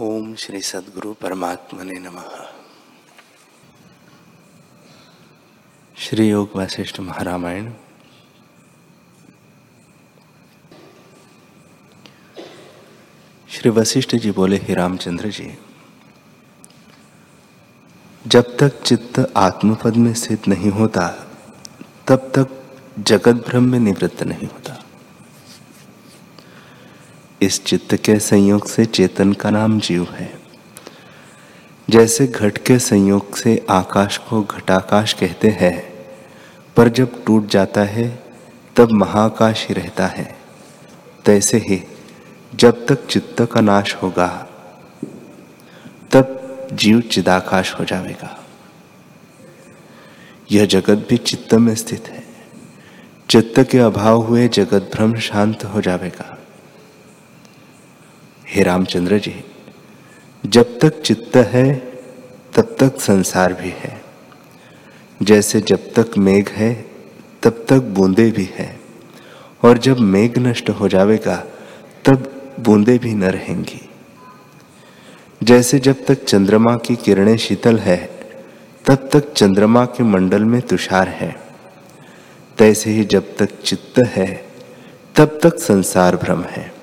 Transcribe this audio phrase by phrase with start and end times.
[0.00, 2.28] ओम श्री सदगुरु परमात्मने नमः।
[5.98, 7.72] श्री योग वशिष्ठ महारामायण।
[13.50, 15.58] श्री वशिष्ठ जी बोले, ही रामचंद्र जी,
[18.26, 21.08] जब तक चित्त आत्मपद में स्थित नहीं होता,
[22.08, 24.69] तब तक जगत भ्रम में निवृत्त नहीं होता।
[27.42, 30.40] इस चित्त के संयोग से चेतन का नाम जीव है।
[31.90, 35.92] जैसे घट के संयोग से आकाश को घटाकाश कहते हैं,
[36.76, 38.22] पर जब टूट जाता है,
[38.76, 40.36] तब महाकाश ही रहता है।
[41.24, 41.84] तैसे ही
[42.54, 44.46] जब तक चित्त का नाश होगा,
[46.12, 48.44] तब जीव चिदाकाश हो जाएगा।
[50.52, 52.24] यह जगत भी चित्त में स्थित है।
[53.28, 56.36] चित्त के अभाव हुए जगत भ्रम शांत हो जाएगा।
[58.52, 59.44] हे रामचंद्र जी,
[60.46, 61.74] जब तक चित्त है,
[62.56, 64.02] तब तक संसार भी है।
[65.22, 66.86] जैसे जब तक मेघ है,
[67.42, 68.80] तब तक बूंदे भी है।
[69.64, 71.36] और जब मेघ नष्ट हो जाएगा
[72.04, 73.88] तब बूंदे भी न रहेंगी।
[75.42, 78.20] जैसे जब तक चंद्रमा की किरणें शीतल है,
[78.86, 81.40] तब तक चंद्रमा के मंडल में तुषार है।
[82.58, 84.44] तैसे ही जब तक चित्त है,
[85.16, 86.79] तब तक संसार भ्रम है।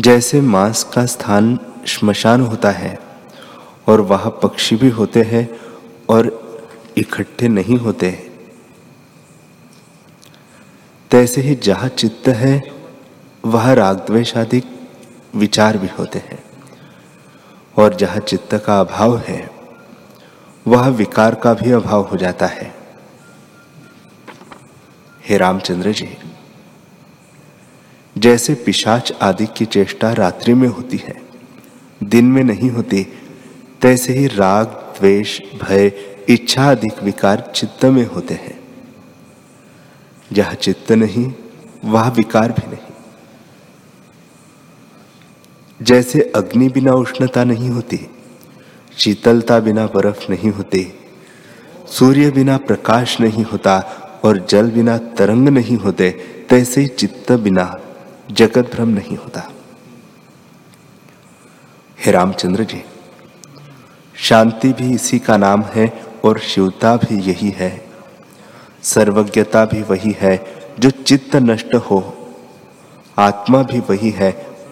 [0.00, 2.98] जैसे मांस का स्थान श्मशान होता है
[3.88, 5.58] और वह पक्षी भी होते हैं
[6.08, 6.44] और
[6.96, 8.30] इकट्ठे नहीं होते।
[11.10, 12.62] तैसे ही जहाँ चित्त है,
[13.44, 14.62] वह रागद्वेश आदि
[15.34, 16.42] विचार भी होते हैं।
[17.78, 19.50] और जहाँ चित्त का अभाव है,
[20.68, 22.74] वह विकार का भी अभाव हो जाता है।
[25.28, 26.16] हे रामचंद्र जी।
[28.18, 31.22] जैसे पिशाच आदि की चेष्टा रात्रि में होती है,
[32.02, 33.06] दिन में नहीं होती,
[33.82, 35.92] तैसे ही राग, द्वेष, भय,
[36.28, 38.60] इच्छा अधिक विकार चित्त में होते हैं।
[40.32, 41.32] जहाँ चित्त नहीं,
[41.84, 42.94] वह विकार भी नहीं।
[45.82, 48.00] जैसे अग्नि बिना उष्णता नहीं होती,
[48.98, 50.86] शीतलता बिना बर्फ़ नहीं होती,
[51.86, 53.78] सूर्य बिना प्रकाश नहीं होता
[54.24, 56.10] और जल बिना तरंग नहीं होते,
[56.48, 57.80] तैसे चित्त बिना
[58.34, 59.42] जगत भ्रम नहीं होता।
[61.98, 62.82] हे रामचंद्र जी,
[64.18, 65.86] शांति भी इसी का नाम है
[66.24, 67.70] और शिवता भी यही है।
[68.82, 70.36] सर्वज्ञता भी वही है
[70.78, 72.00] जो चित्त नष्ट हो।
[73.18, 74.30] आत्मा भी वही है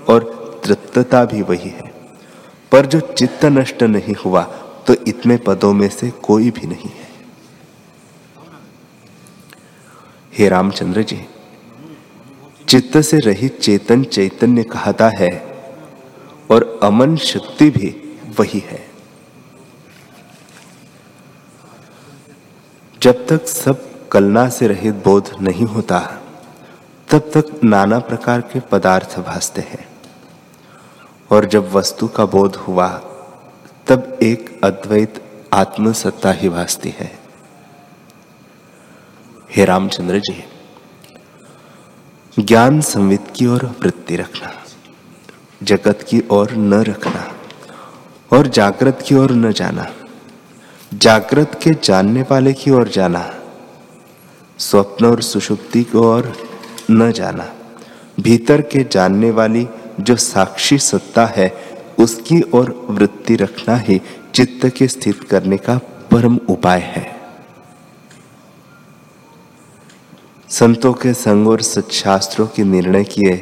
[0.08, 0.24] और
[0.64, 1.92] तृप्तता भी वही है।
[2.72, 4.42] पर जो चित्त नष्ट नहीं हुआ
[4.86, 7.10] तो इतने पदों में से कोई भी नहीं है।
[10.32, 11.20] हे रामचंद्र जी
[12.72, 15.30] चित्त से रहित चेतन चैतन्य कहता है,
[16.50, 18.90] और अमन शक्ति भी वही है।
[23.02, 26.22] जब तक सब कलना से रहित बोध नहीं होता,
[27.10, 29.88] तब तक नाना प्रकार के पदार्थ भासते हैं।
[31.30, 32.88] और जब वस्तु का बोध हुआ,
[33.86, 35.22] तब एक अद्वैत
[35.52, 37.18] आत्मसत्ता ही भासती है।
[39.56, 40.44] हे रामचंद्र जी
[42.38, 44.52] ज्ञान संवित की ओर वृत्ति रखना,
[45.62, 47.34] जगत की ओर न रखना,
[48.32, 49.92] और जागृत की ओर न जाना,
[50.94, 53.34] जागृत के जानने वाले की ओर जाना,
[54.58, 56.32] स्वप्न और सुषुप्ति की ओर
[56.90, 57.52] न जाना,
[58.20, 59.68] भीतर के जानने वाली
[60.00, 61.56] जो साक्षी सत्ता है,
[61.98, 64.00] उसकी ओर वृत्ति रखना ही
[64.34, 65.78] चित्त के स्थित करने का
[66.10, 67.21] परम उपाय है।
[70.52, 73.36] संतों के संग और सच्छास्त्रों के निर्णय किए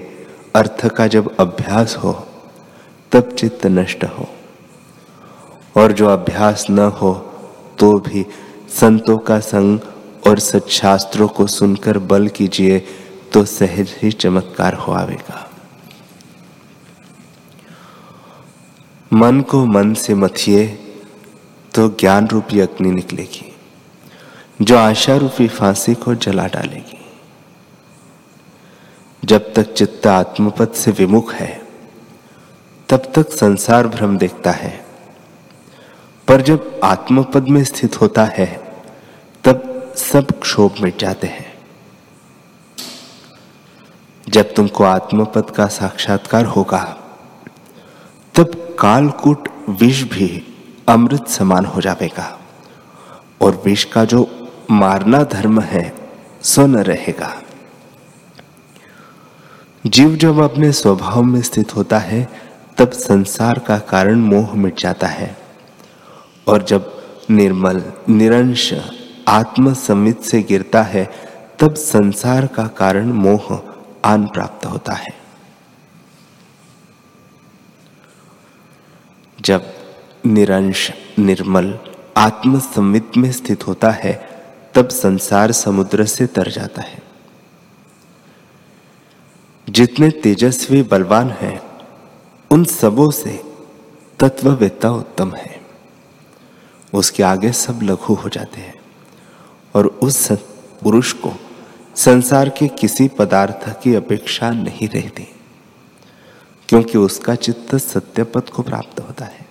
[0.54, 2.12] अर्थ का जब अभ्यास हो,
[3.12, 4.28] तब चित्त नष्ट हो।
[5.76, 7.12] और जो अभ्यास न हो
[7.78, 8.24] तो भी
[8.70, 9.78] संतों का संग
[10.26, 12.78] और सच्छास्त्रों को सुनकर बल कीजिए
[13.32, 15.46] तो सहज ही चमत्कार हो आवेगा।
[19.12, 20.66] मन को मन से मथिए
[21.74, 23.52] तो ज्ञान रूपी अग्नि निकलेगी,
[24.60, 26.98] जो आशा रूपी फांसी को जला डालेगी।
[29.24, 31.62] जब तक चित्त आत्मपद से विमुख है,
[32.88, 34.84] तब तक संसार भ्रम देखता है।
[36.28, 38.74] पर जब आत्मपद में स्थित होता है,
[39.44, 41.54] तब सब क्षोभ मिट जाते हैं।
[44.28, 46.98] जब तुमको आत्मपद का साक्षात्कार होगा,
[48.34, 50.56] तब कालकूट विष भी
[50.88, 52.40] अमृत समान हो जाएगा
[53.40, 55.94] और विष का जो मारना धर्म है,
[56.42, 57.42] सो न रहेगा।
[59.86, 62.28] जीव जब अपने स्वभाव में स्थित होता है,
[62.78, 65.36] तब संसार का कारण मोह मिट जाता है।
[66.48, 68.74] और जब निर्मल, निरंश
[69.28, 69.74] आत्म
[70.22, 71.10] से गिरता है,
[71.58, 73.62] तब संसार का कारण मोह
[74.04, 75.20] आन प्राप्त होता है।
[79.40, 79.74] जब
[80.26, 81.78] निरंश, निर्मल
[82.16, 82.60] आत्म
[83.16, 84.28] में स्थित होता है,
[84.74, 86.99] तब संसार समुद्र से तर जाता है।
[89.70, 91.60] जितने तेजस्वी बलवान हैं,
[92.50, 93.42] उन सबों से
[94.18, 95.60] तत्ववेत्ता उत्तम है।
[96.92, 98.74] उसके आगे सब लघु हो जाते हैं
[99.74, 100.26] और उस
[100.82, 101.32] पुरुष को
[101.96, 105.26] संसार के किसी पदार्थ की अपेक्षा नहीं रहती,
[106.68, 109.46] क्योंकि उसका चित्त सत्य पद को प्राप्त होता है।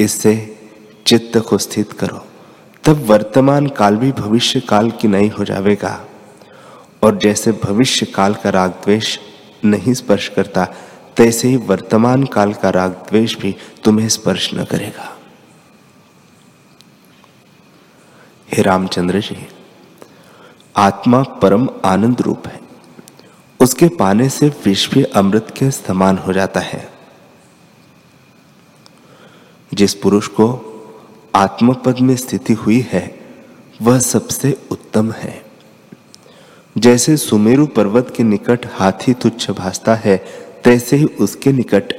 [0.00, 0.34] इससे
[1.06, 2.24] चित्त को स्थित करो,
[2.84, 6.00] तब वर्तमान काल भी भविष्य काल की नहीं हो जाएगा
[7.02, 9.18] और जैसे भविष्य काल का राग द्वेष
[9.64, 10.64] नहीं स्पर्श करता,
[11.16, 15.18] तैसे ही वर्तमान काल का राग द्वेष भी तुम्हें स्पर्श न करेगा।
[18.52, 19.48] हे रामचंद्र जी,
[20.76, 22.60] आत्मा परम आनंद रूप है।
[23.60, 26.92] उसके पाने से विश्व अमृत के समान हो जाता है।
[29.74, 30.64] जिस पुरुष को
[31.34, 33.20] आत्मपद में स्थिति हुई है,
[33.82, 35.47] वह सबसे उत्तम है।
[36.78, 40.16] जैसे सुमेरु पर्वत के निकट हाथी तुच्छ भासता है,
[40.64, 41.92] तैसे ही उसके निकट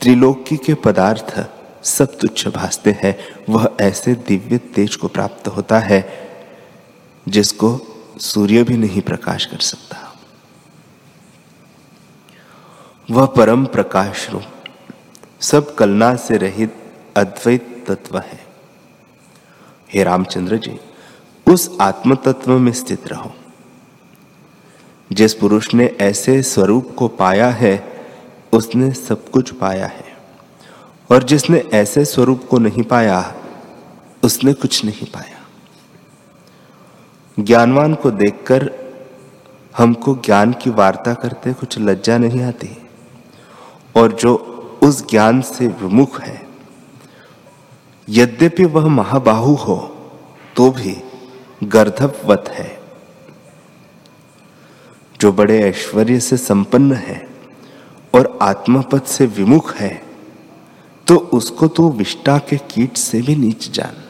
[0.00, 1.48] त्रिलोकी के पदार्थ
[1.84, 3.16] सब तुच्छ भासते हैं।
[3.48, 6.28] वह ऐसे दिव्य तेज को प्राप्त होता है,
[7.28, 7.80] जिसको
[8.20, 10.14] सूर्य भी नहीं प्रकाश कर सकता।
[13.10, 14.42] वह परम प्रकाश रूप
[15.40, 16.76] सब कलना से रहित
[17.16, 18.40] अद्वैत तत्व है।
[19.94, 20.78] हे रामचंद्र जी,
[21.48, 23.34] उस आत्म तत्व में स्थित रहो।
[25.12, 28.06] जिस पुरुष ने ऐसे स्वरूप को पाया है,
[28.52, 30.16] उसने सब कुछ पाया है।
[31.10, 33.34] और जिसने ऐसे स्वरूप को नहीं पाया,
[34.24, 35.38] उसने कुछ नहीं पाया।
[37.40, 38.72] ज्ञानवान को देखकर
[39.76, 42.88] हमको ज्ञान की वार्ता करते कुछ लज्जा नहीं आती।
[43.96, 44.34] और जो
[44.82, 46.46] उस ज्ञान से विमुख है,
[48.08, 49.76] यद्यपि वह महाबाहु हो
[50.56, 51.02] तो भी
[51.64, 52.81] गर्धवत है।
[55.22, 57.28] जो बड़े ऐश्वर्य से संपन्न है
[58.14, 60.02] और आत्मपद से विमुख है
[61.06, 64.02] तो उसको तो विष्टा के कीट से भी नीच जान।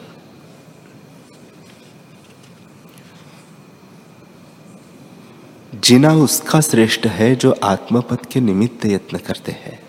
[5.79, 9.79] जीना उसका श्रेष्ठ है जो आत्मपद के निमित्त यत्न करते हैं।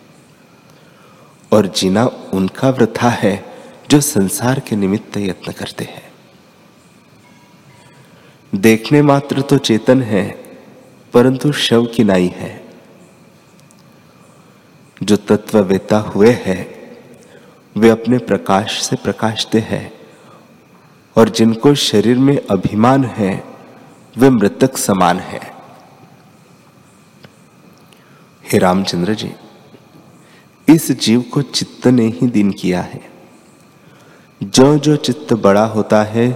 [1.52, 3.34] और जीना उनका वृथा है
[3.90, 6.12] जो संसार के निमित्त यत्न करते हैं।
[8.52, 10.43] देखने मात्र तो चेतन है
[11.14, 12.64] परंतु शव की नाई है।
[15.02, 16.74] जो तत्ववेता हुए हैं,
[17.76, 19.92] वे अपने प्रकाश से प्रकाशते हैं,
[21.16, 23.44] और जिनको शरीर में अभिमान है,
[24.16, 25.54] वे मृतक समान है।
[28.52, 29.32] हे रामचंद्र जी,
[30.68, 33.10] इस जीव को चित्त ने ही दिन किया है।
[34.42, 36.32] जो जो चित्त बड़ा होता है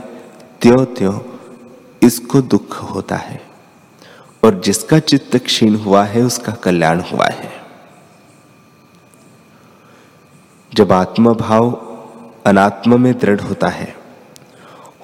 [0.61, 1.21] त्यों त्यों
[2.03, 3.48] इसको दुख होता है।
[4.49, 7.53] और जिसका चित्त क्षीण हुआ है, उसका कल्याण हुआ है।
[10.75, 11.71] जब आत्मा भाव
[12.47, 13.97] अनात्म में दृढ़ होता है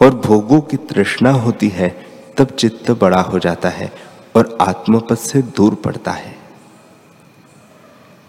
[0.02, 3.92] और भोगों की तृष्णा होती है, तब चित्त बड़ा हो जाता है
[4.36, 6.36] और आत्मपद से दूर पड़ता है।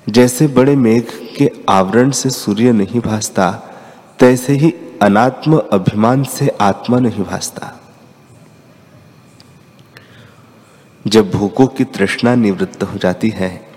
[0.10, 1.06] जैसे बड़े मेघ
[1.38, 3.52] के आवरण से सूर्य नहीं भासता,
[4.20, 7.80] तैसे ही अनात्म अभिमान से आत्मा नहीं भासता।
[11.08, 13.68] जब भूखों की तृष्णा निवृत्त हो जाती है,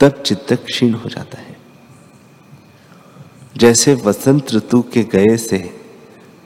[0.00, 1.56] तब चित्त क्षीण हो जाता है।
[3.56, 5.80] जैसे वसंत ऋतु के गए से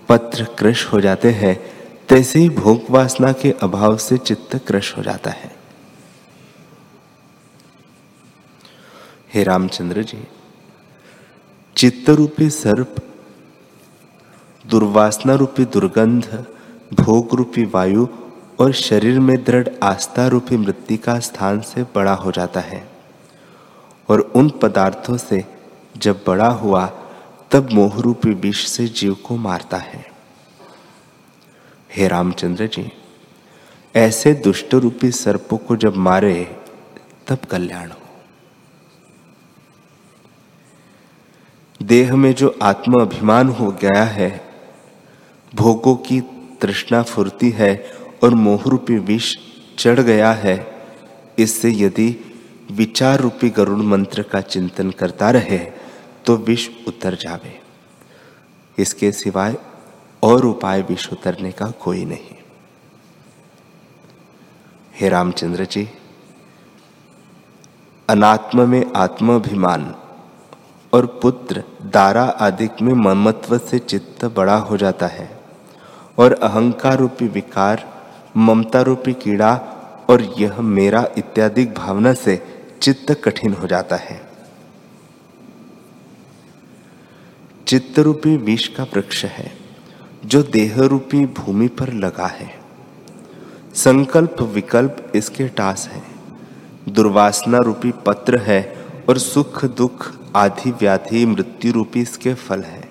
[0.08, 1.72] पत्र क्रश हो जाते हैं,
[2.08, 5.56] तैसे ही भोग वासना के अभाव से चित्त क्रश हो जाता है।
[9.34, 10.24] हे रामचंद्र जी
[11.76, 12.96] चित्त रूपी सर्प
[14.66, 16.46] दुर्वासना रूपी दुर्गंध
[16.94, 18.06] भोग रूपी वायु
[18.60, 22.88] और शरीर में दृढ़ आस्था रूपी मृत्यु का स्थान से बड़ा हो जाता है।
[24.08, 25.44] और उन पदार्थों से
[25.96, 26.86] जब बड़ा हुआ,
[27.50, 30.10] तब मोह रूपी विष से जीव को मारता है।
[31.96, 32.92] हे रामचंद्र जी,
[33.96, 36.56] ऐसे दुष्ट रूपी सर्पों को जब मारे,
[37.26, 38.00] तब कल्याण हो।
[41.82, 44.44] देह में जो आत्म अभिमान हो गया है,
[45.54, 46.20] भोगों की
[46.60, 49.36] तृष्णा फुरती है और मोहरूपी विष
[49.78, 50.56] चढ़ गया है।
[51.38, 52.08] इससे यदि
[52.70, 55.58] विचार रूपी गरुड़ मंत्र का चिंतन करता रहे
[56.26, 57.60] तो विष उतर जावे।
[58.78, 59.56] इसके सिवाय
[60.22, 62.36] और उपाय विष उतरने का कोई नहीं।
[64.94, 65.88] हे रामचंद्र जी,
[68.08, 69.94] अनात्म में आत्माभिमान
[70.92, 75.28] और पुत्र दारा आदि में ममत्व से चित्त बड़ा हो जाता है
[76.18, 77.86] और अहंकार रूपी विकार
[78.36, 79.54] ममता रूपी कीड़ा
[80.10, 82.42] और यह मेरा इत्यादि भावना से
[82.82, 84.28] चित्त कठिन हो जाता है।
[87.66, 89.52] चित्त रूपी विष का वृक्ष है,
[90.24, 92.54] जो देह रूपी भूमि पर लगा है।
[93.74, 96.02] संकल्प विकल्प इसके टास है।
[96.88, 102.88] दुर्वासना रूपी पत्र है और सुख दुख आदि व्याधि मृत्यु रूपी इसके फल है।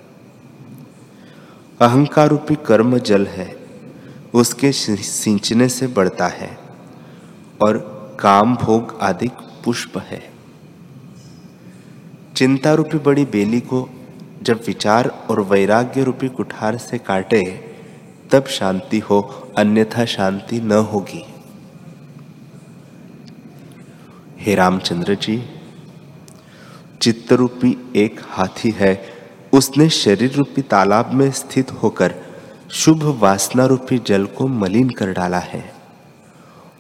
[1.82, 3.67] अहंकार रूपी कर्म जल है
[4.34, 6.58] उसके सिंचने से बढ़ता है
[7.62, 7.78] और
[8.20, 9.28] काम भोग आदि
[9.64, 10.30] पुष्प है।
[12.36, 13.90] चिंता रूपी बड़ी बेली को
[14.44, 17.42] जब विचार और वैराग्य रूपी कुठार से काटे,
[18.32, 21.26] तब शांति हो, अन्यथा शांति न होगी।
[24.38, 25.50] हे रामचंद्र जी
[27.02, 29.14] चित्त रूपी एक हाथी है।
[29.54, 32.16] उसने शरीर रूपी तालाब में स्थित होकर
[32.72, 35.74] शुभ वासना रूपी जल को मलिन कर डाला है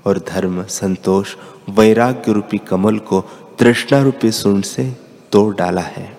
[0.05, 1.35] और धर्म, संतोष
[1.69, 3.21] वैराग्य रूपी कमल को
[3.59, 4.97] तृष्णा रूपी सुन से
[5.31, 6.17] तोड़ डाला है।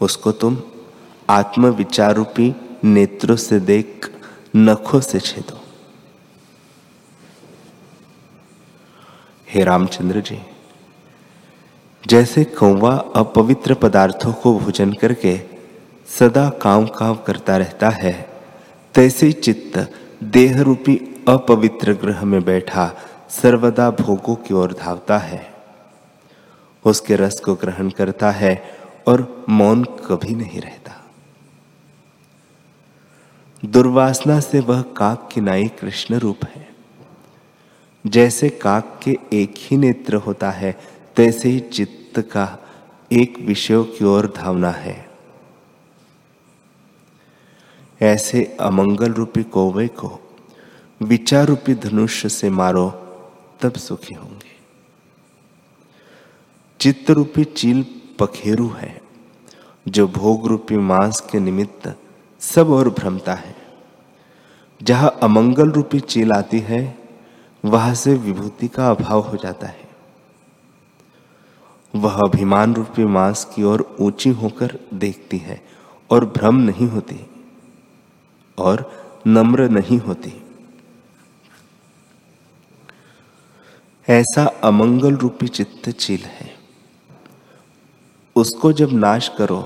[0.00, 0.58] उसको तुम
[1.30, 2.54] आत्मविचार रूपी
[2.84, 4.10] नेत्रों से देख
[4.56, 5.60] नखों से छेदो।
[9.48, 10.38] हे रामचंद्र जी,
[12.06, 15.55] जैसे कौवा अपवित्र पदार्थों को भोजन करके
[16.08, 18.28] सदा काव काव करता रहता है।
[18.94, 19.92] तैसे चित्त
[20.24, 22.94] देह रूपी अपवित्र ग्रह में बैठा
[23.30, 25.54] सर्वदा भोगों की ओर धावता है।
[26.84, 28.64] उसके रस को ग्रहण करता है
[29.06, 31.04] और मौन कभी नहीं रहता।
[33.64, 36.68] दुर्वासना से वह काक की नाई कृष्ण रूप है।
[38.06, 40.80] जैसे काक के एक ही नेत्र होता है,
[41.16, 42.58] तैसे ही चित्त का
[43.12, 45.05] एक विषयों की ओर धावना है।
[48.02, 50.20] ऐसे अमंगल रूपी कौवे को
[51.02, 52.90] विचार रूपी धनुष्य से मारो,
[53.60, 54.56] तब सुखी होंगे।
[56.80, 57.86] चित्त रूपी चील
[58.18, 59.00] पखेरु है,
[59.88, 61.96] जो भोग रूपी मांस के निमित्त
[62.40, 63.56] सब और भ्रमता है।
[64.82, 66.98] जहाँ अमंगल रूपी चील आती है,
[67.64, 69.88] वहाँ से विभूति का अभाव हो जाता है।
[71.94, 75.62] वह अभिमान रूपी मांस की ओर ऊँची होकर देखती है
[76.10, 77.35] और भ्रम नहीं होती।
[78.58, 80.42] और नम्र नहीं होती।
[84.08, 86.56] ऐसा अमंगल रूपी चित्त चील है।
[88.36, 89.60] उसको जब नाश करो,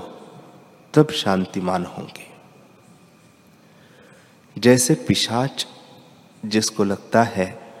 [0.93, 2.31] तब शांतिमान होंगे।
[4.57, 5.67] जैसे पिशाच,
[6.45, 7.73] जिसको लगता है,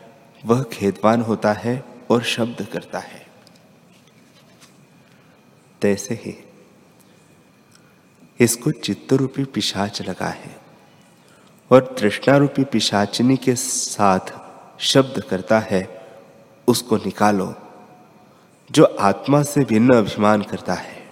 [0.45, 3.27] वह खेदवान होता है और शब्द करता है।
[5.81, 6.43] तैसे ही,
[8.39, 10.60] इसको चित्त रूपी पिशाच लगा है।
[11.71, 14.19] और तृष्णा रूपी पिशाचिनी के साथ
[14.79, 16.07] शब्द करता है,
[16.67, 17.55] उसको निकालो,
[18.71, 21.09] जो आत्मा से भिन्न अभिमान करता है।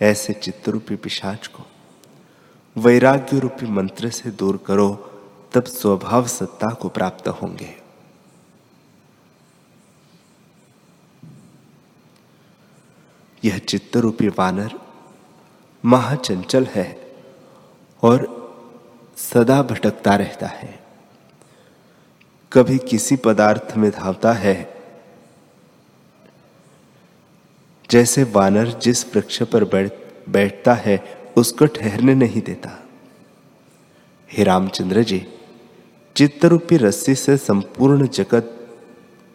[0.00, 1.62] ऐसे चित्त रूपी पिशाच को
[2.76, 4.94] वैराग्य रूपी मंत्र से दूर करो,
[5.52, 7.76] तब स्वभाव सत्ता को प्राप्त होंगे।
[13.44, 14.72] यह चित्त रूपी वानर
[15.84, 16.99] महाचंचल है।
[18.02, 18.40] और
[19.16, 20.78] सदा भटकता रहता है।
[22.52, 24.82] कभी किसी पदार्थ में धावता है,
[27.90, 29.64] जैसे वानर जिस वृक्ष पर
[30.28, 32.70] बैठता है, उसको ठहरने नहीं देता।
[34.32, 35.26] हे रामचंद्र जी,
[36.16, 38.56] चित्तरूपी रस्सी से संपूर्ण जगत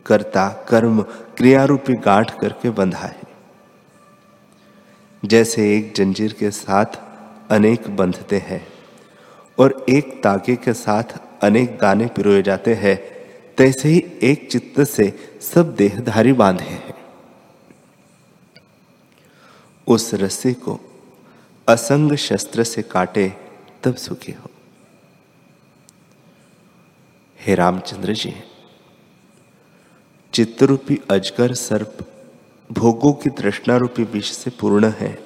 [0.05, 1.01] करता, कर्म,
[1.37, 3.23] क्रियारूपी गांठ करके बंधा है।
[5.25, 6.85] जैसे एक जंजीर के साथ
[7.51, 8.67] अनेक बंधते हैं
[9.59, 12.97] और एक ताके के साथ अनेक दाने पिरोए जाते हैं,
[13.57, 16.93] तैसे ही एक चित्त से सब देहधारी बांधे हैं।
[19.87, 20.79] उस रस्सी को
[21.67, 23.33] असंग शस्त्र से काटे
[23.83, 24.49] तब सुखी हो।
[27.39, 28.33] हे रामचंद्र जी,
[30.33, 31.97] चित्तरूपी अजगर सर्प
[32.71, 35.17] भोगों की तृष्णा रूपी विष से पूर्ण है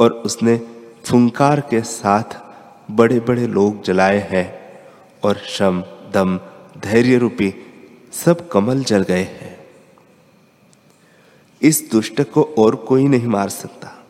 [0.00, 0.56] और उसने
[1.04, 2.40] फुंकार के साथ
[2.90, 4.78] बड़े बड़े लोग जलाए हैं
[5.24, 5.82] और श्रम
[6.12, 6.38] दम
[6.80, 7.54] धैर्य रूपी
[8.12, 9.66] सब कमल जल गए हैं।
[11.62, 14.04] इस दुष्ट को और कोई नहीं मार सकता।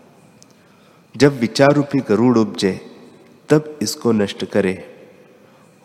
[1.16, 2.96] जब विचार रूपी गरुड़ उपजे,
[3.48, 4.88] तब इसको नष्ट करे।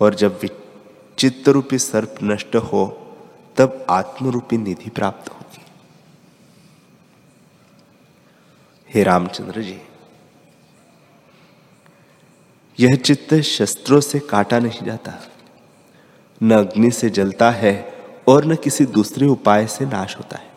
[0.02, 0.40] और जब
[1.18, 3.16] चित्त रूपी सर्प नष्ट हो,
[3.58, 5.62] तब आत्मरूपी निधि प्राप्त होगी।
[8.90, 9.82] हे रामचंद्र जी।
[12.80, 15.14] यह चित्त शस्त्रों से काटा नहीं जाता।
[16.44, 17.94] न अग्नि से जलता है
[18.28, 20.52] और न किसी दूसरे उपाय से नाश होता है।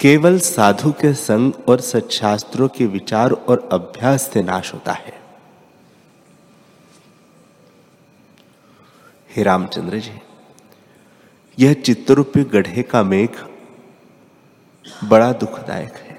[0.00, 5.20] केवल साधु के संग और सच्छास्त्रों के विचार और अभ्यास से नाश होता है।
[9.36, 10.20] हे रामचंद्र जी,
[11.58, 13.28] यह चित्तरूपी गढ़े का मेघ
[15.04, 16.11] बड़ा दुखदायक है।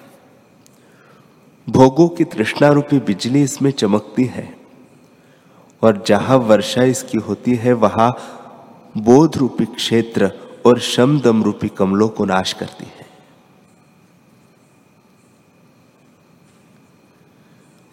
[1.70, 4.58] भोगों की तृष्णा रूपी बिजली इसमें चमकती है।
[5.82, 8.18] और जहाँ वर्षा इसकी होती है, वहाँ
[8.98, 10.32] बोध रूपी क्षेत्र
[10.66, 13.06] और शमदम रूपी कमलों को नाश करती है।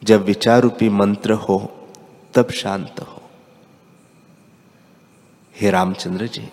[0.05, 1.89] जब विचार रूपी मंत्र हो,
[2.35, 3.23] तब शांत हो।
[5.61, 6.49] हे रामचंद्र जी,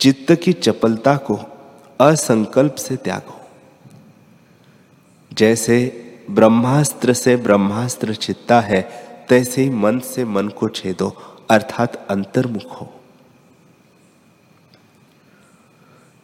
[0.00, 1.38] चित्त की चपलता को
[2.00, 3.43] असंकल्प से त्यागो।
[5.38, 6.00] जैसे
[6.30, 8.82] ब्रह्मास्त्र से ब्रह्मास्त्र चित्ता है,
[9.28, 11.08] तैसे ही मन से मन को छेदो,
[11.50, 13.00] अर्थात अंतर्मुख हो।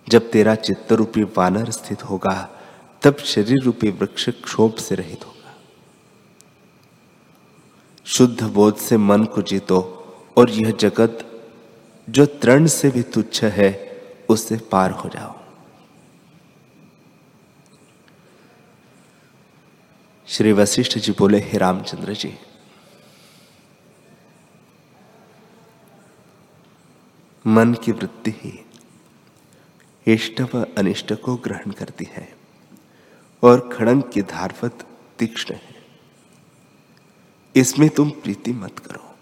[0.08, 2.50] जब तेरा चित्त रूपी वानर स्थित होगा,
[3.02, 5.56] तब शरीर रूपी वृक्ष क्षोभ से रहित होगा।
[8.04, 9.96] शुद्ध बोध से मन को जीतो,
[10.36, 11.42] और यह जगत
[12.10, 15.39] जो तृण से भी तुच्छ है, उससे पार हो जाओ।
[20.30, 22.32] श्री वशिष्ठ जी बोले, हे रामचंद्र जी,
[27.44, 28.52] मन की वृत्ति ही
[30.06, 32.26] इष्ट व अनिष्ट को ग्रहण करती है
[33.43, 34.84] और खड़ंग की धारवत
[35.19, 35.75] तीक्ष्ण है।
[37.54, 39.14] इसमें तुम प्रीति मत करो,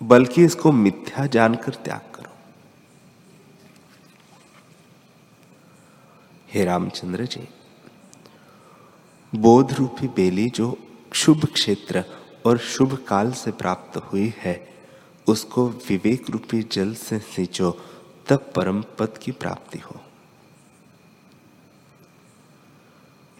[0.00, 2.30] बल्कि इसको मिथ्या जानकर त्याग करो।
[6.48, 7.48] हे रामचंद्र जी
[9.34, 10.78] बोध रूपी बेली जो
[11.12, 12.04] शुभ क्षेत्र
[12.46, 14.74] और शुभ काल से प्राप्त हुई है,
[15.26, 17.78] उसको विवेक रूपी जल से सींचो,
[18.28, 20.00] तब परम पद की प्राप्ति हो।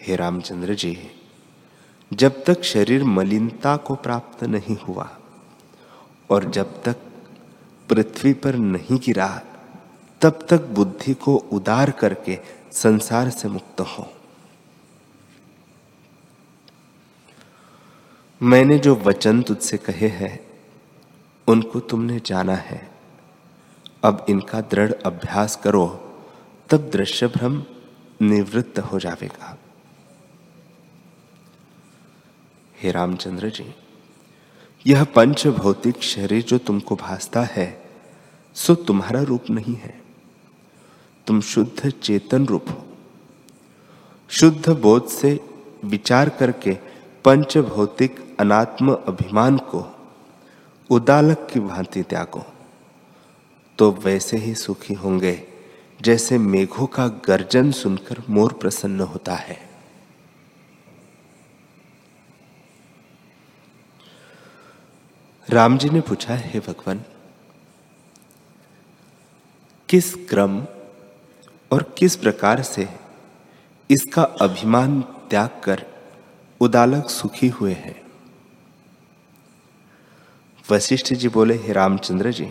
[0.02, 1.10] हे रामचंद्र जी,
[2.12, 5.18] जब तक शरीर मलिनता को प्राप्त नहीं हुआ
[6.30, 6.96] और जब तक
[7.88, 9.42] पृथ्वी पर नहीं गिरा,
[10.20, 12.38] तब तक बुद्धि को उदार करके
[12.72, 14.11] संसार से मुक्त हो।
[18.42, 20.46] मैंने जो वचन तुझसे कहे हैं,
[21.48, 22.90] उनको तुमने जाना है।
[24.04, 25.86] अब इनका दृढ़ अभ्यास करो,
[26.70, 27.64] तब दृश्य भ्रम
[28.22, 29.58] निवृत्त हो जाएगा
[32.82, 33.74] हे रामचंद्र जी,
[34.86, 37.82] यह पंच भौतिक शरीर जो तुमको भासता है,
[38.54, 40.02] सो तुम्हारा रूप नहीं है।
[41.26, 42.84] तुम शुद्ध चेतन रूप हो।
[44.28, 45.40] शुद्ध बोध से
[45.84, 46.78] विचार करके
[47.24, 49.84] पंच भौतिक अनात्म अभिमान को,
[50.90, 52.44] उदालक की भांति त्यागो।
[53.78, 55.42] तो वैसे ही सुखी होंगे,
[56.00, 59.58] जैसे मेघों का गर्जन सुनकर मोर प्रसन्न होता है।
[65.48, 67.04] राम जी ने पूछा, है भगवान,
[69.88, 70.60] किस क्रम
[71.70, 72.88] और किस प्रकार से
[73.90, 75.00] इसका अभिमान
[75.30, 75.84] त्याग कर
[76.60, 78.01] उदालक सुखी हुए हैं?
[80.70, 82.44] वशिष्ठ जी बोले, हे रामचंद्र जी,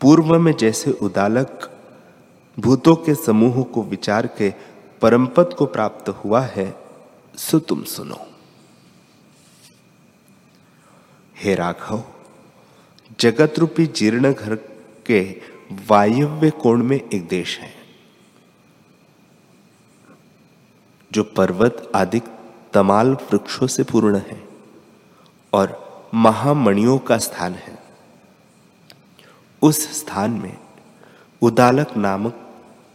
[0.00, 1.70] पूर्व में जैसे उदालक
[2.58, 4.52] भूतों के समूह को विचार के
[5.02, 6.74] परमपद को प्राप्त हुआ है,
[7.34, 8.18] सो तुम सुनो।
[11.36, 12.02] हे राघव
[13.20, 14.54] जगत रूपी जीर्ण घर
[15.06, 15.20] के
[15.88, 17.72] वायव्य कोण में एक देश है,
[21.10, 22.20] जो पर्वत आदि
[22.72, 24.42] तमाल वृक्षों से पूर्ण है
[25.52, 25.79] और
[26.12, 27.78] महामणियों का स्थान है।
[29.62, 30.56] उस स्थान में
[31.42, 32.46] उदालक नामक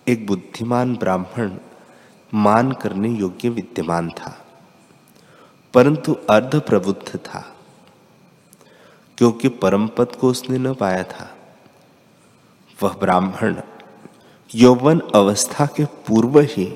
[0.07, 1.51] एक बुद्धिमान ब्राह्मण
[2.33, 4.37] मान करने योग्य विद्यमान था,
[5.73, 7.45] परंतु अर्ध प्रबुद्ध था,
[9.17, 11.29] क्योंकि परम पद को उसने न पाया था।
[12.79, 13.61] वह ब्राह्मण
[14.49, 16.73] यौवन अवस्था के पूर्व ही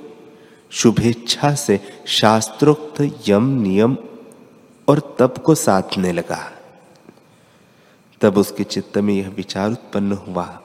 [0.71, 3.97] शुभेच्छा से शास्त्रोक्त यम नियम
[4.89, 6.51] और तप को साधने लगा।
[8.21, 10.61] तब उसके चित्त में यह विचार उत्पन्न हुआ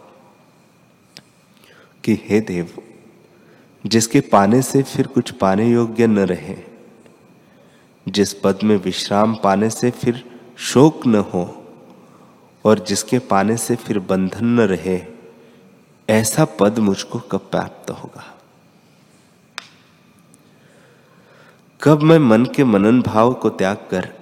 [2.04, 2.82] कि हे देव,
[3.86, 6.56] जिसके पाने से फिर कुछ पाने योग्य न रहे,
[8.08, 10.24] जिस पद में विश्राम पाने से फिर
[10.58, 11.64] शोक न हो,
[12.64, 15.00] और जिसके पाने से फिर बंधन न रहे,
[16.08, 18.33] ऐसा पद मुझको कब प्राप्त होगा?
[21.84, 24.12] कब मैं मन के मनन भाव को त्याग कर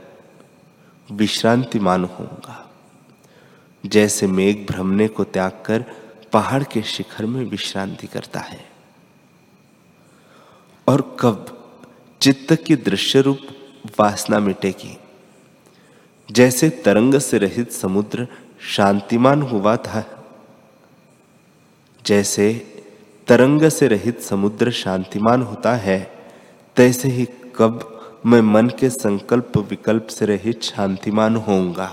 [1.13, 2.71] विश्रांतिमान होऊँगा?
[3.87, 5.85] जैसे मेघ भ्रमने को त्याग कर
[6.33, 8.65] पहाड़ के शिखर में विश्रांति करता है।
[10.89, 11.65] और कब
[12.21, 13.39] चित्त की दृश्य रूप
[14.01, 14.99] वासना मिटेगी?
[16.31, 18.29] जैसे तरंग से रहित समुद्र
[18.61, 20.25] शांतिमान हुआ था।
[22.07, 22.55] जैसे
[23.29, 26.25] तरंग से रहित समुद्र शांतिमान होता है,
[26.77, 27.89] तैसे ही कब
[28.27, 31.87] मैं मन के संकल्प विकल्प से रहित शांतिमान होऊँगा?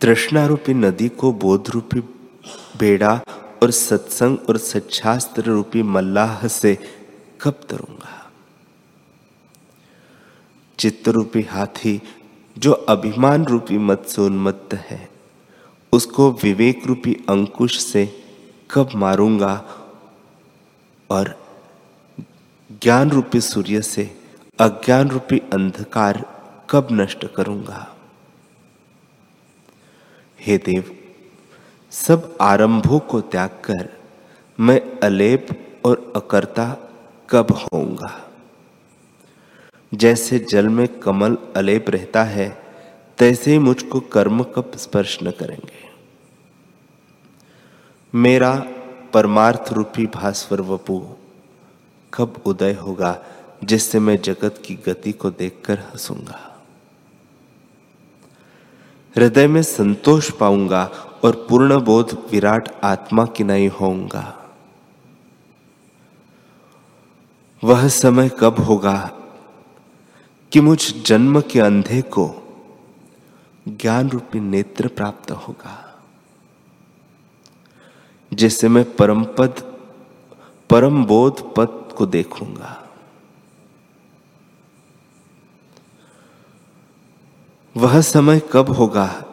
[0.00, 2.00] तृष्णारूपी नदी को बोध रूपी
[2.78, 3.20] बेड़ा
[3.62, 6.74] और सत्संग और सच्छास्त्र रूपी मल्लाह से
[7.40, 8.30] कब तरूँगा?
[10.78, 12.00] चित्त रूपी हाथी
[12.58, 15.08] जो अभिमान रूपी मत है,
[15.92, 18.06] उसको विवेक रूपी अंकुश से
[18.70, 19.54] कब मारूँगा
[21.10, 21.46] और
[22.82, 24.18] ज्ञान रूपी सूर्य से
[24.60, 26.24] अज्ञान रूपी अंधकार
[26.70, 27.96] कब नष्ट करूँगा?
[30.40, 30.96] हे देव,
[31.90, 33.98] सब आरंभों को त्याग कर
[34.60, 35.48] मैं अलेप
[35.84, 36.90] और अकर्ता
[37.30, 38.30] कब होऊँगा?
[39.94, 42.62] जैसे जल में कमल अलेप रहता है,
[43.18, 45.90] तैसे ही मुझको कर्म कब स्पर्श न करेंगे।
[48.14, 48.66] मेरा
[49.14, 51.06] परमार्थ रूपी भास्वर वपु।
[52.14, 53.22] कब उदय होगा,
[53.64, 56.46] जिससे मैं जगत की गति को देखकर हंसूँगा?
[59.16, 60.84] हृदय में संतोष पाऊँगा
[61.24, 64.36] और पूर्ण बोध विराट आत्मा की नहीं होऊँगा।
[67.64, 69.12] वह समय कब होगा
[70.52, 72.34] कि मुझ जन्म के अंधे को
[73.68, 75.79] ज्ञान रूपी नेत्र प्राप्त होगा?
[78.32, 79.62] जिससे मैं परम पद,
[80.70, 82.88] परम बोध पद को देखूँगा।
[87.76, 89.24] वह समय कब होगा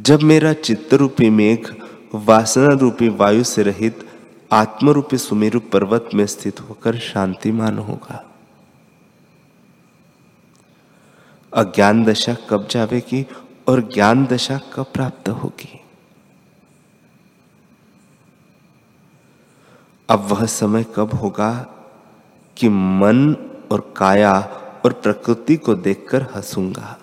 [0.00, 1.66] जब मेरा चित्त रूपी मेघ
[2.14, 4.08] वासना रूपी वायु से रहित
[4.52, 8.24] आत्म रूपी सुमेरु पर्वत में स्थित होकर शांतिमान होगा।
[11.52, 13.26] अज्ञान दशा कब जावेगी
[13.68, 15.79] और ज्ञान दशा कब प्राप्त होगी?
[20.10, 21.66] अब वह समय कब होगा
[22.56, 23.36] कि मन
[23.72, 24.32] और काया
[24.84, 26.98] और प्रकृति को देखकर हंसूँगा?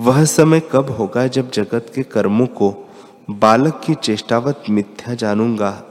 [0.00, 2.88] वह समय कब होगा जब जगत के कर्मों को
[3.30, 5.82] बालक की चेष्टावत मिथ्या जानूँगा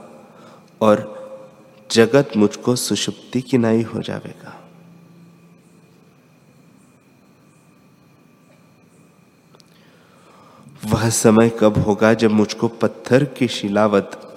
[0.80, 1.20] और
[1.90, 4.56] जगत मुझको सुषुप्ति की नाई हो जाएगा
[10.86, 14.29] वह समय कब होगा जब मुझको पत्थर की शिलावत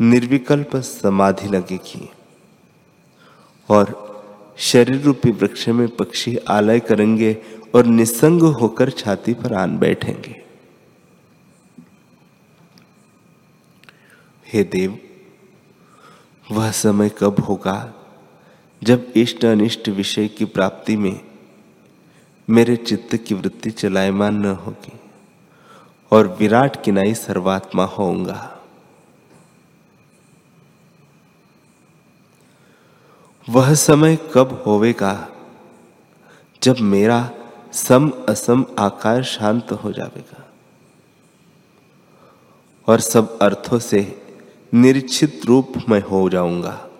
[0.00, 2.10] निर्विकल्प समाधि लगेगी
[3.68, 4.10] और
[4.56, 7.36] शरीर रूपी वृक्ष में पक्षी आलय करेंगे
[7.74, 10.42] और निसंग होकर छाती पर आन बैठेंगे।
[14.52, 14.98] हे देव,
[16.52, 17.94] वह समय कब होगा
[18.82, 21.20] जब इष्ट अनिष्ट विषय की प्राप्ति में
[22.48, 25.00] मेरे चित्त की वृत्ति चलायमान न होगी
[26.12, 28.49] और विराट किनाई सर्वात्मा होऊँगा।
[33.48, 35.28] वह समय कब होवेगा
[36.62, 37.30] जब मेरा
[37.72, 40.48] सम असम आकार शांत हो जाएगा
[42.88, 44.22] और सब अर्थों से
[44.74, 46.90] निरीक्षित रूप में हो जाऊँगा।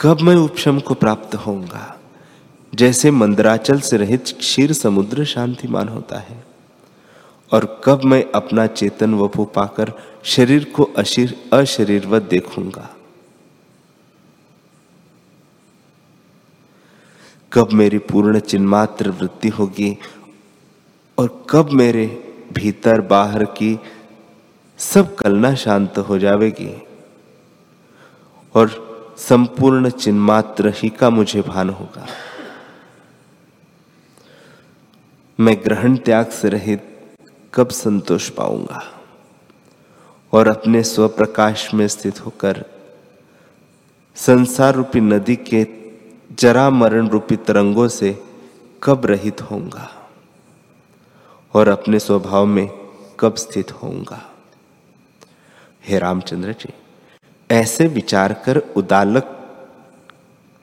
[0.00, 1.98] कब मैं उपशम को प्राप्त होऊँगा?
[2.74, 6.44] जैसे मंदराचल से रहित क्षीर समुद्र शांतिमान होता है।
[7.52, 9.92] और कब मैं अपना चेतन वपु पाकर
[10.24, 12.94] शरीर को अशीर अशरीरवत देखूँगा?
[17.52, 19.98] कब मेरी पूर्ण चिन्मात्र वृत्ति होगी
[21.18, 22.06] और कब मेरे
[22.52, 23.80] भीतर बाहर की
[24.78, 26.82] सब कलना शांत हो जाएगी
[28.54, 32.06] और संपूर्ण चिन्मात्र ही का मुझे भान होगा।
[35.40, 37.10] मैं ग्रहण त्याग से रहित
[37.54, 39.02] कब संतोष पाऊँगा
[40.32, 42.64] और अपने स्वप्रकाश में स्थित होकर
[44.16, 45.64] संसार रूपी नदी के
[46.32, 48.24] जरा मरण रूपी तरंगों से
[48.82, 50.10] कब रहित होऊँगा?
[51.54, 52.70] और अपने स्वभाव में
[53.20, 54.32] कब स्थित होऊँगा?
[55.84, 56.72] हे रामचंद्र जी,
[57.50, 59.34] ऐसे विचार कर उदालक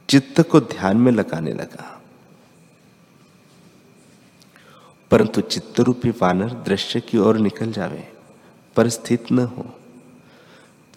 [0.09, 2.01] चित्त को ध्यान में लगाने लगा।
[5.11, 8.13] परंतु चित्त रूपी वानर दृश्य की ओर निकल जावे,
[8.75, 9.65] पर स्थित न हो।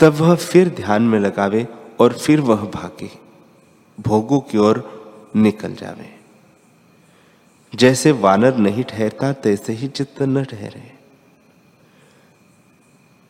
[0.00, 1.68] तब वह फिर ध्यान में लगावे
[2.00, 3.28] और फिर वह भागे।
[4.00, 6.18] भोगों की ओर निकल जावे।
[7.74, 10.92] जैसे वानर नहीं ठहरता, तैसे ही चित्त न ठहरे।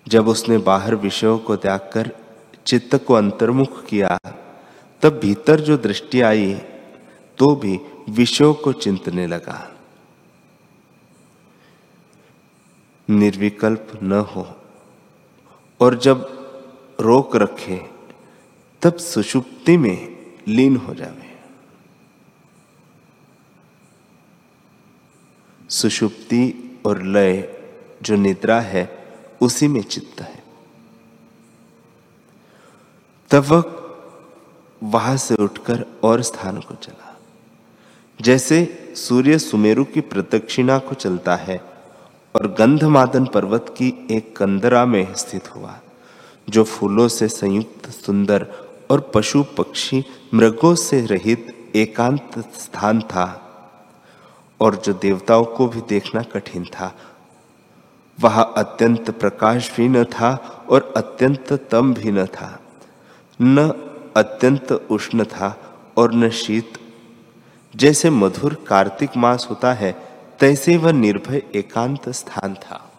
[0.09, 2.11] जब उसने बाहर विषयों को त्याग कर
[2.67, 4.19] चित्त को अंतर्मुख किया,
[5.03, 6.55] तब भीतर जो दृष्टि आई
[7.39, 9.75] तो भी विषयों को चिंतने लगा।
[13.11, 14.47] निर्विकल्प न हो,
[15.81, 16.27] और जब
[17.01, 17.81] रोक रखे,
[18.83, 20.18] तब सुषुप्ति में
[20.49, 21.39] लीन हो जावे।
[25.71, 27.63] सुषुप्ति और लय
[28.03, 28.99] जो निद्रा है,
[29.41, 30.43] उसी में चित्त है।
[33.31, 33.75] तब वह
[34.83, 37.21] वहाँ से उठकर और स्थान को चला।
[38.21, 41.61] जैसे सूर्य सुमेरु की प्रदक्षिणा को चलता है
[42.37, 45.81] और गंधमादन पर्वत की एक कंदरा में स्थित हुआ,
[46.49, 53.45] जो फूलों से संयुक्त सुंदर और पशु पक्षी मृगों से रहित एकांत स्थान था
[54.61, 56.99] और जो देवताओं को भी देखना कठिन था।
[58.21, 60.35] वह अत्यंत प्रकाश भी न था
[60.71, 62.61] और अत्यंत तम भी न था।
[63.43, 63.69] न
[64.17, 66.73] अत्यंत उष्ण था और न शीत।
[67.77, 70.09] जैसे मधुर कार्तिक मास होता है,
[70.41, 72.93] तैसे वह निर्भय एकांत स्थान था।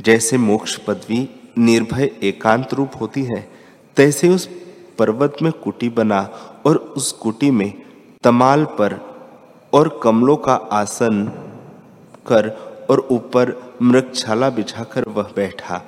[0.00, 3.48] जैसे मोक्ष पदवी निर्भय एकांत रूप होती है।
[3.96, 4.48] तैसे उस
[4.98, 6.20] पर्वत में कुटी बना
[6.66, 7.72] और उस कुटी में
[8.22, 8.98] तमाल पर
[9.72, 11.24] और कमलों का आसन
[12.26, 12.48] कर
[12.90, 15.82] और ऊपर मृगछाला बिछाकर वह बैठा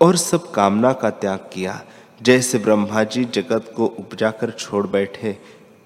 [0.00, 1.82] और सब कामना का त्याग किया।
[2.22, 5.38] जैसे ब्रह्मा जी जगत को उपजा कर छोड़ बैठे,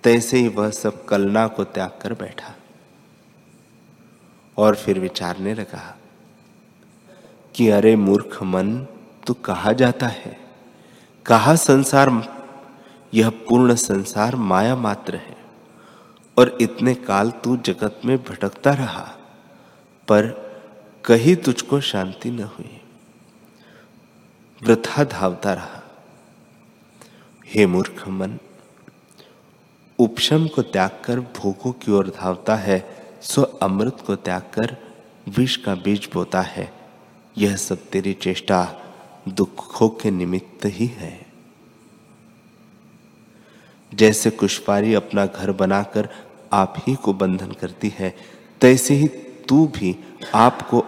[0.04, 2.54] तैसे ही वह सब कलना को त्याग कर बैठा।
[4.56, 5.96] और फिर विचारने लगा
[7.54, 8.86] कि अरे मूर्ख मन
[9.26, 10.40] तू कहा जाता है,
[11.26, 12.10] कहा संसार,
[13.14, 15.36] यह पूर्ण संसार माया मात्र है।
[16.38, 19.16] और इतने काल तू जगत में भटकता रहा,
[20.08, 20.46] पर
[21.04, 22.80] कहीं तुझको शांति न हुई।
[24.62, 25.82] वृथा धावता रहा।
[27.46, 28.38] हे मूर्ख मन,
[29.98, 34.76] उपशम को त्याग कर भोगों की ओर धावता है, सो अमृत को त्याग कर
[35.28, 36.72] विष का बीज बोता है।
[37.38, 38.82] यह सब तेरी चेष्टा
[39.28, 41.26] दुखों के निमित्त ही है।
[43.94, 46.08] जैसे कुशपारी अपना घर बनाकर
[46.52, 48.16] आप ही को बंधन करती है,
[48.60, 49.08] तैसे ही
[49.48, 50.84] तू भी आपको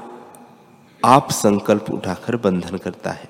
[1.05, 3.29] आप संकल्प उठाकर बंधन करता है।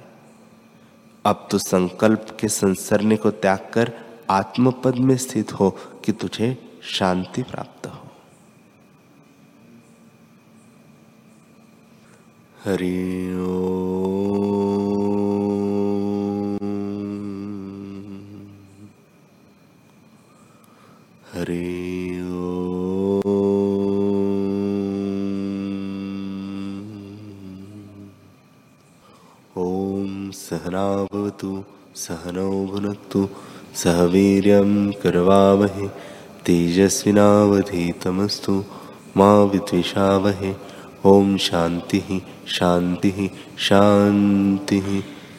[1.27, 3.93] अब तो संकल्प के संसरने को त्याग कर
[4.31, 5.71] आत्मपद में स्थित हो
[6.05, 8.09] कि तुझे शांति प्राप्त हो।
[12.65, 13.33] हरि
[31.41, 33.21] भुनक्तु सहनौ भुनक्तु
[33.81, 34.71] सह वीर्यं
[35.03, 35.87] करवामहे
[36.47, 38.55] तेजस्विनावधीतमस्तु
[39.17, 40.53] मा विद्विषावहे
[41.07, 42.09] ॐ शान्तिः
[42.59, 43.19] शान्तिः
[43.69, 44.89] शान्तिः।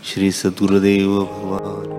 [0.10, 1.99] श्रीसदुरदेव भगवान्।